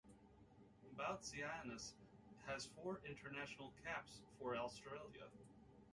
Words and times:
Boutsianis 0.97 1.91
has 2.47 2.65
four 2.83 3.01
international 3.07 3.71
caps 3.83 4.21
for 4.39 4.57
Australia. 4.57 5.27